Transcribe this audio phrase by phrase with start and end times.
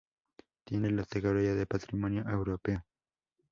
[0.63, 2.83] Tiene la categoría de Patrimonio Europeo.